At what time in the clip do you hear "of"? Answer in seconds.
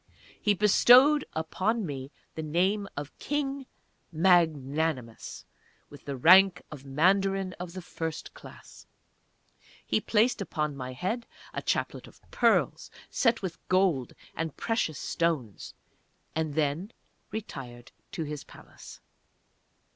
2.97-3.15, 6.71-6.83, 7.59-7.73, 12.07-12.19